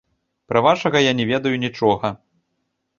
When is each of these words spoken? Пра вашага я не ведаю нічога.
Пра 0.51 0.63
вашага 0.69 1.03
я 1.09 1.13
не 1.21 1.29
ведаю 1.35 1.55
нічога. 1.67 2.15